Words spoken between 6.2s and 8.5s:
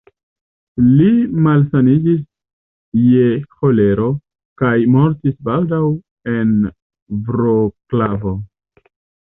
en Vroclavo.